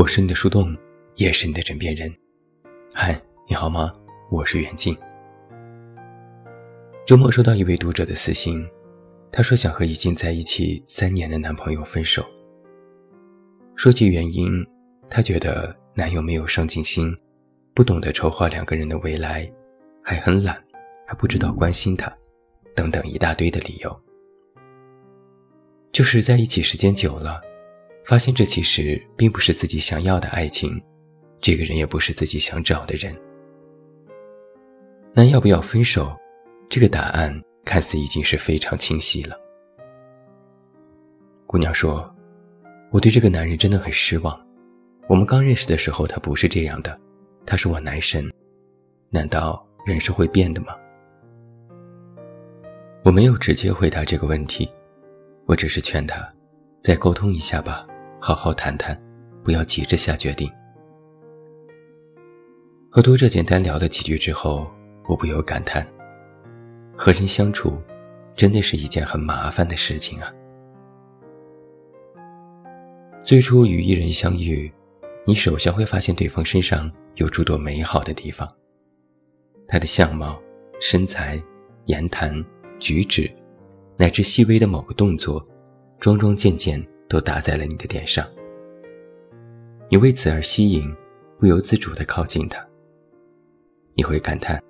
[0.00, 0.74] 我是你的树洞，
[1.16, 2.10] 也是你的枕边人。
[2.90, 3.92] 嗨，你好吗？
[4.30, 4.96] 我是袁静。
[7.04, 8.66] 周末收到一位读者的私信，
[9.30, 12.24] 他说想和已经在一起三年的男朋友分手。
[13.76, 14.66] 说起原因，
[15.10, 17.14] 他觉得男友没有上进心，
[17.74, 19.46] 不懂得筹划两个人的未来，
[20.02, 20.58] 还很懒，
[21.06, 22.10] 还不知道关心他，
[22.74, 24.02] 等等一大堆的理由。
[25.92, 27.42] 就是在一起时间久了。
[28.04, 30.80] 发现这其实并不是自己想要的爱情，
[31.40, 33.14] 这个人也不是自己想找的人。
[35.12, 36.16] 那要不要分手？
[36.68, 39.36] 这个答案看似已经是非常清晰了。
[41.46, 42.14] 姑娘说
[42.92, 44.40] ：“我对这个男人真的很失望。
[45.08, 46.96] 我们刚认识的时候他不是这样的，
[47.44, 48.24] 他是我男神。
[49.08, 50.76] 难道人是会变的吗？”
[53.02, 54.70] 我没有直接回答这个问题，
[55.46, 56.24] 我只是劝他
[56.82, 57.84] 再沟通一下吧。
[58.22, 58.94] 好好谈谈，
[59.42, 60.46] 不要急着下决定。
[62.90, 64.70] 和读者简单聊了几句之后，
[65.08, 65.86] 我不由感叹：
[66.94, 67.80] 和人相处，
[68.36, 70.30] 真的是一件很麻烦的事情啊。
[73.22, 74.70] 最初与一人相遇，
[75.26, 78.46] 你首先会发现对方身上有诸多美好的地方。
[79.66, 80.38] 他的相貌、
[80.78, 81.42] 身材、
[81.86, 82.44] 言谈
[82.78, 83.30] 举止，
[83.96, 85.42] 乃至细微的某个动作，
[85.98, 86.86] 桩桩件件。
[87.10, 88.24] 都打在了你的点上，
[89.90, 90.94] 你为此而吸引，
[91.40, 92.64] 不由自主地靠近他。
[93.94, 94.62] 你会感叹，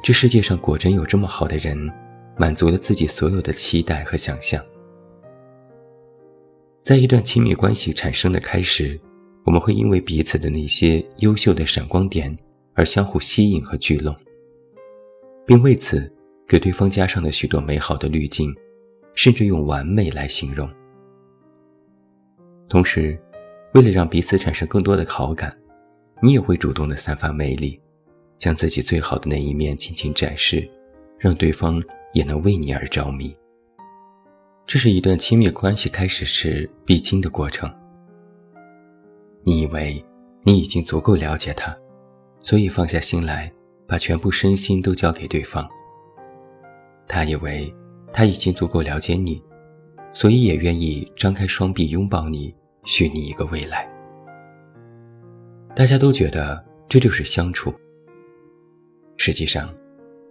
[0.00, 1.76] 这世界上果真有这么好的人，
[2.36, 4.64] 满足了自己所有的期待和想象。
[6.84, 8.98] 在一段亲密关系产生的开始，
[9.44, 12.34] 我们会因为彼此的那些优秀的闪光点
[12.74, 14.14] 而相互吸引和聚拢，
[15.44, 16.08] 并为此
[16.46, 18.54] 给对方加上了许多美好的滤镜，
[19.14, 20.70] 甚至用完美来形容。
[22.68, 23.18] 同时，
[23.74, 25.56] 为了让彼此产生更多的好感，
[26.22, 27.80] 你也会主动的散发魅力，
[28.36, 30.68] 将自己最好的那一面尽情展示，
[31.18, 33.34] 让对方也能为你而着迷。
[34.66, 37.72] 这是一段亲密关系开始时必经的过程。
[39.44, 40.04] 你以为
[40.42, 41.74] 你已经足够了解他，
[42.40, 43.50] 所以放下心来，
[43.86, 45.66] 把全部身心都交给对方。
[47.06, 47.74] 他以为
[48.12, 49.42] 他已经足够了解你，
[50.12, 52.54] 所以也愿意张开双臂拥抱你。
[52.88, 53.86] 许你一个未来。
[55.76, 57.70] 大家都觉得这就是相处。
[59.18, 59.68] 实际上，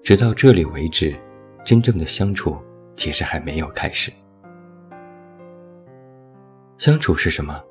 [0.03, 1.16] 直到这里为止，
[1.63, 2.57] 真正的相处
[2.96, 4.12] 其实还没有开始。
[6.79, 7.63] 相处是什么？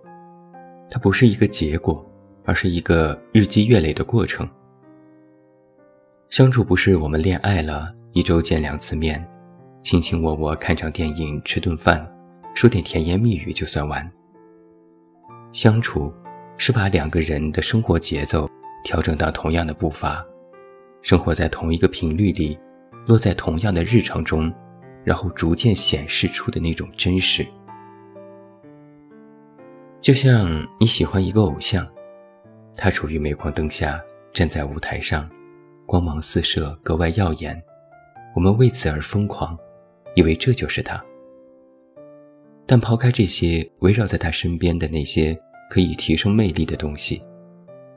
[0.88, 2.08] 它不是一个结果，
[2.44, 4.48] 而是一个日积月累的过程。
[6.30, 9.28] 相处不是我们恋爱了一周见两次面，
[9.80, 12.08] 卿卿我我看场电影吃顿饭，
[12.54, 14.08] 说点甜言蜜语就算完。
[15.56, 16.12] 相处，
[16.58, 18.46] 是把两个人的生活节奏
[18.84, 20.22] 调整到同样的步伐，
[21.00, 22.58] 生活在同一个频率里，
[23.06, 24.52] 落在同样的日常中，
[25.02, 27.42] 然后逐渐显示出的那种真实。
[29.98, 30.46] 就像
[30.78, 31.88] 你喜欢一个偶像，
[32.76, 33.98] 他处于镁光灯下，
[34.34, 35.26] 站在舞台上，
[35.86, 37.58] 光芒四射，格外耀眼，
[38.34, 39.58] 我们为此而疯狂，
[40.16, 41.02] 以为这就是他。
[42.66, 45.34] 但抛开这些围绕在他身边的那些。
[45.68, 47.22] 可以提升魅力的东西，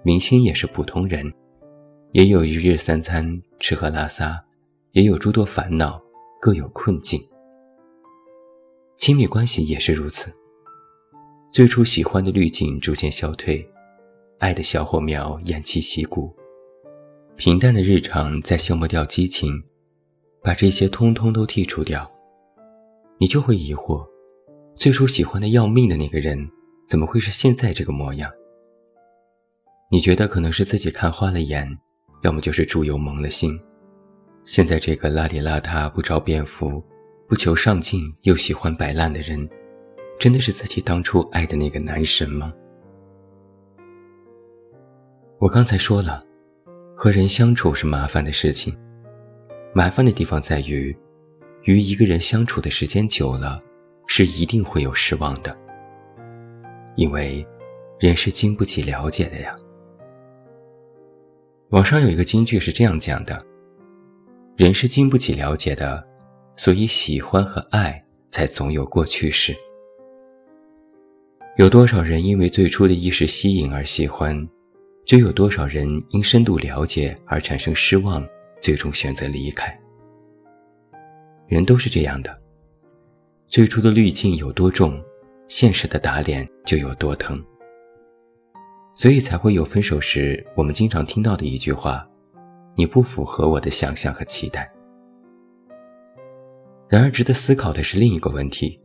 [0.03, 1.31] 明星也是普通人，
[2.11, 4.43] 也有一日三餐吃喝拉撒，
[4.91, 6.01] 也有诸多烦恼，
[6.41, 7.23] 各有困境。
[8.97, 10.31] 亲密关系也是如此。
[11.51, 13.65] 最初喜欢的滤镜逐渐消退，
[14.39, 16.35] 爱的小火苗偃旗息鼓，
[17.35, 19.63] 平淡的日常在消磨掉激情，
[20.43, 22.09] 把这些通通都剔除掉，
[23.19, 24.05] 你就会疑惑：
[24.75, 26.49] 最初喜欢的要命的那个人。
[26.89, 28.31] 怎么会是现在这个模样？
[29.91, 31.69] 你觉得可能是自己看花了眼，
[32.23, 33.59] 要么就是猪油蒙了心。
[34.43, 36.83] 现在这个邋里邋遢、不着便服、
[37.27, 39.47] 不求上进又喜欢摆烂的人，
[40.19, 42.51] 真的是自己当初爱的那个男神吗？
[45.37, 46.25] 我刚才说了，
[46.97, 48.75] 和人相处是麻烦的事情，
[49.75, 50.97] 麻烦的地方在于，
[51.65, 53.61] 与一个人相处的时间久了，
[54.07, 55.55] 是一定会有失望的。
[56.99, 57.47] 因为，
[57.97, 59.55] 人是经不起了解的呀。
[61.69, 63.41] 网上有一个金句是这样讲的
[64.57, 66.05] ：“人是经不起了解的，
[66.57, 69.55] 所以喜欢和爱才总有过去式。”
[71.55, 74.37] 有多少人因为最初的一时吸引而喜欢，
[75.05, 78.27] 就有多少人因深度了解而产生失望，
[78.59, 79.73] 最终选择离开。
[81.47, 82.41] 人都是这样的，
[83.47, 85.01] 最初的滤镜有多重。
[85.49, 87.43] 现实的打脸就有多疼。
[88.93, 92.07] 所以才会有分手时我们经常听到的一句话
[92.75, 94.69] ：“你不符合我的想象和期待。”
[96.87, 98.79] 然而，值得思考的是另一个问题：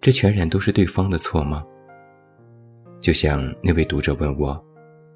[0.00, 1.64] 这全然都是对方的错吗？
[3.00, 4.60] 就像那位读者问我：“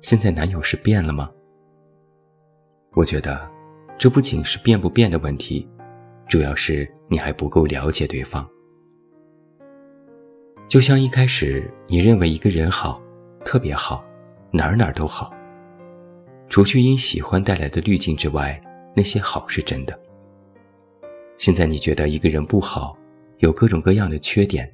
[0.02, 1.30] 现在男友是变了吗？”
[2.94, 3.48] 我觉得，
[3.98, 5.68] 这不仅是变不变的问题，
[6.28, 8.48] 主要是你还不够了解对方。
[10.72, 12.98] 就像一开始你认为一个人好，
[13.44, 14.02] 特别好，
[14.50, 15.30] 哪儿哪儿都好，
[16.48, 18.58] 除去因喜欢带来的滤镜之外，
[18.96, 20.00] 那些好是真的。
[21.36, 22.96] 现在你觉得一个人不好，
[23.40, 24.66] 有各种各样的缺点，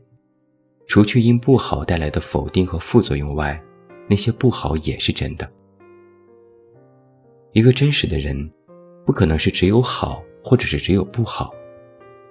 [0.87, 3.61] 除去因不好带来的否定和副作用外，
[4.09, 5.50] 那些不好也是真的。
[7.50, 8.49] 一个真实的人，
[9.05, 11.53] 不可能是只有好，或者是只有不好，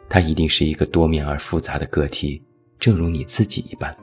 [0.08, 2.42] 他一定是一个多面而复杂的个体，
[2.80, 3.96] 正如你自己一般。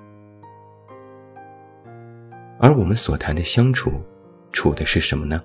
[2.59, 3.91] 而我们所谈的相处，
[4.53, 5.43] 处的是什么呢？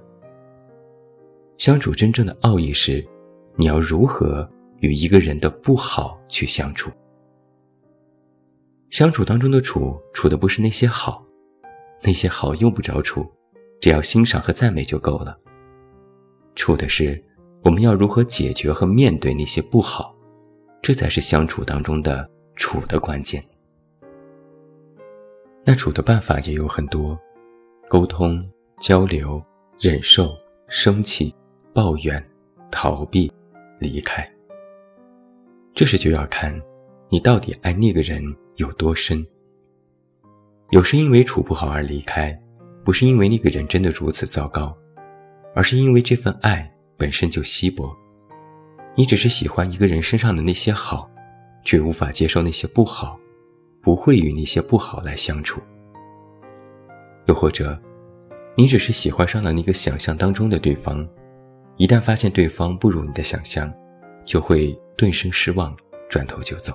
[1.57, 3.05] 相处真正的奥义是，
[3.55, 6.89] 你要如何与一个人的不好去相处。
[8.89, 11.25] 相处当中的处，处的不是那些好，
[12.01, 13.29] 那些好用不着处，
[13.81, 15.37] 只要欣赏和赞美就够了。
[16.55, 17.21] 处的是，
[17.63, 20.15] 我们要如何解决和面对那些不好，
[20.81, 22.29] 这才是相处当中的
[22.59, 23.41] 处的关键。
[25.63, 27.17] 那处的办法也有很多，
[27.87, 28.45] 沟通、
[28.79, 29.41] 交流、
[29.79, 30.35] 忍受、
[30.67, 31.33] 生气、
[31.73, 32.21] 抱怨、
[32.69, 33.31] 逃避、
[33.79, 34.29] 离开。
[35.73, 36.61] 这时就要看，
[37.07, 38.21] 你到底爱那个人
[38.57, 39.25] 有多深。
[40.71, 42.37] 有时因为处不好而离开，
[42.83, 44.75] 不是因为那个人真的如此糟糕。
[45.55, 47.95] 而是因为这份爱本身就稀薄，
[48.95, 51.09] 你只是喜欢一个人身上的那些好，
[51.69, 53.19] 却无法接受那些不好，
[53.79, 55.61] 不会与那些不好来相处。
[57.27, 57.79] 又或者，
[58.57, 61.07] 你只是喜欢上了那个想象当中的对方，
[61.77, 63.71] 一旦发现对方不如你的想象，
[64.25, 65.77] 就会顿生失望，
[66.09, 66.73] 转头就走。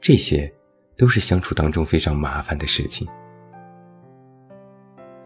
[0.00, 0.50] 这些，
[0.96, 3.06] 都是相处当中非常麻烦的事情。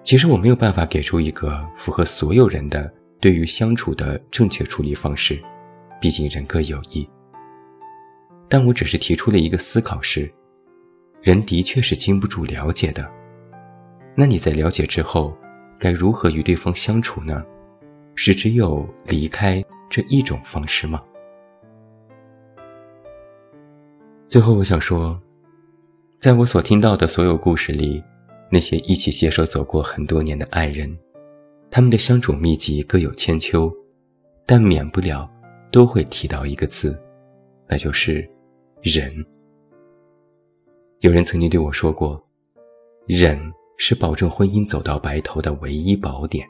[0.03, 5.41] 其实我没有办法给出一个符合所有人的对于相处的正确处理方式，
[6.01, 7.09] 毕竟人各有异。
[8.49, 10.33] 但我只是提出了一个思考：是
[11.23, 13.11] 人的确是经不住了解的。
[14.15, 15.37] 那你在了解之后，
[15.79, 17.45] 该如何与对方相处呢？
[18.15, 21.03] 是只有离开这一种方式吗？
[24.29, 25.21] 最后，我想说，
[26.19, 28.03] 在我所听到的所有故事里。
[28.49, 30.97] 那些一起携手走过很多年的爱人，
[31.69, 33.69] 他们的相处秘籍各有千秋，
[34.47, 35.29] 但免不了
[35.73, 36.97] 都会提到一个字，
[37.69, 38.25] 那就是
[38.83, 39.25] 忍。
[41.01, 42.23] 有人曾经对我说过，
[43.07, 43.41] 忍
[43.79, 46.47] 是保证婚姻走到白头的唯一宝典。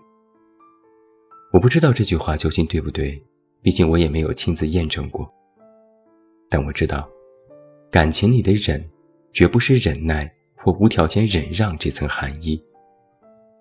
[1.52, 3.23] 我不知道这句话究竟对不对，
[3.62, 5.28] 毕竟我也没有亲自验证过。
[6.49, 7.08] 但我知道，
[7.90, 8.84] 感情里的忍，
[9.32, 10.32] 绝不是忍耐。
[10.58, 12.61] 或无条件忍让这层含义，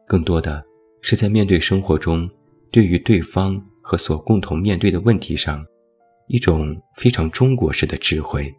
[0.07, 0.65] 更多的
[1.01, 2.27] 是在面对生活中
[2.71, 5.63] 对于对方和所共同面对的问题上，
[6.27, 8.53] 一种非常中国式的智慧，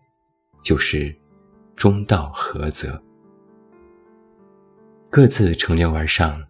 [0.62, 1.14] 就是
[1.74, 3.02] 中道合则，
[5.10, 6.40] 各自乘流而上，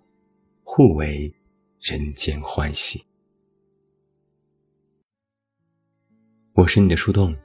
[0.62, 1.32] 互为
[1.80, 3.02] 人间欢喜。
[6.54, 7.36] 我是你的树洞，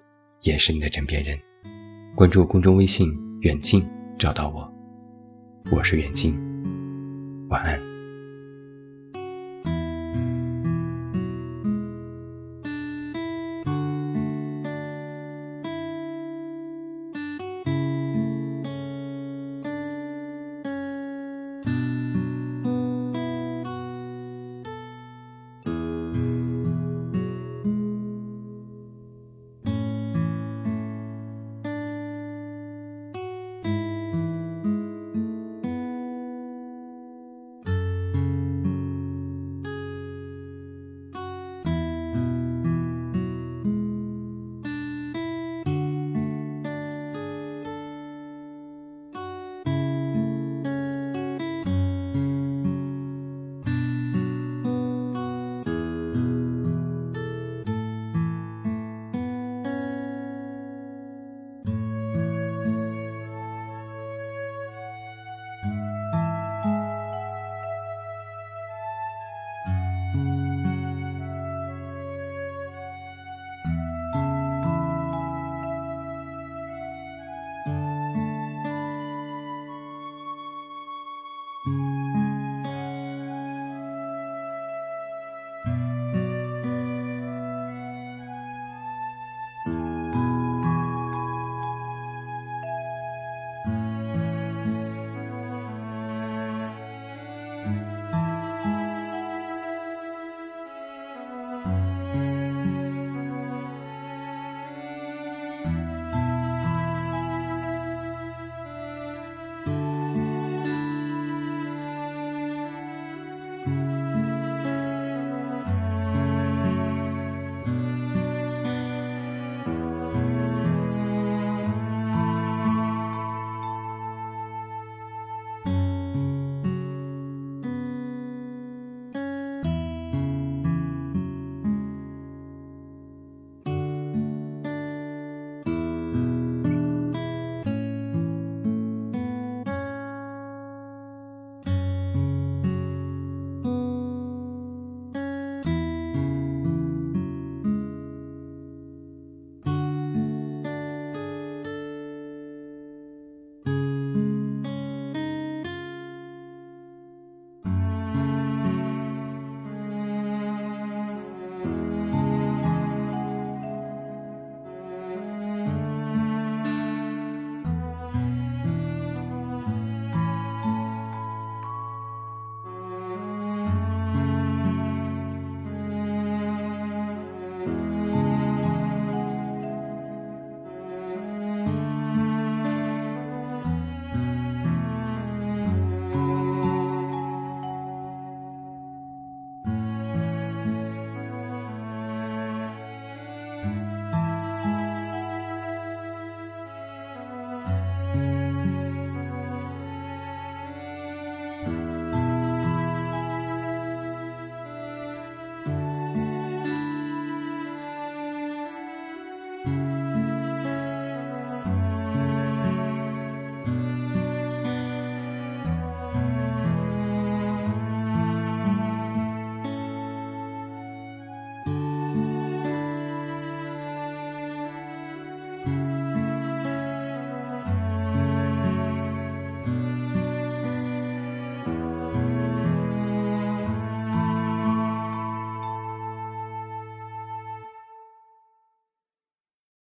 [0.42, 1.40] 也是你的枕边人。
[2.16, 3.86] 关注公众微信远近。
[4.18, 4.72] 找到我，
[5.72, 6.38] 我是远近，
[7.50, 7.91] 晚安。